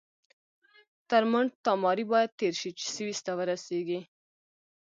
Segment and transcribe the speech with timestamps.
[1.09, 4.01] تر مونټ تاماري باید تېر شئ چې سویس ته ورسیږئ.